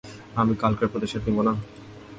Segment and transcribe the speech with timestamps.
[0.35, 1.53] আমি কালকের প্রতিশোধ নিবো না?